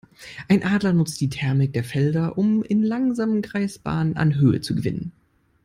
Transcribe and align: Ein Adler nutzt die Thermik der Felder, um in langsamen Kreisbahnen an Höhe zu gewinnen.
Ein 0.49 0.63
Adler 0.63 0.93
nutzt 0.93 1.21
die 1.21 1.29
Thermik 1.29 1.73
der 1.73 1.83
Felder, 1.83 2.35
um 2.35 2.63
in 2.63 2.81
langsamen 2.81 3.43
Kreisbahnen 3.43 4.17
an 4.17 4.33
Höhe 4.33 4.59
zu 4.59 4.73
gewinnen. 4.73 5.11